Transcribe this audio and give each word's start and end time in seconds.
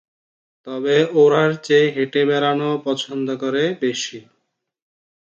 তবে 0.67 0.95
ওড়ার 1.15 1.51
চেয়ে 1.63 1.87
হেঁটে 1.95 2.21
বেড়ানো 2.25 2.69
পছন্দ 2.85 3.27
করে 3.35 3.63
বেশি। 3.81 4.19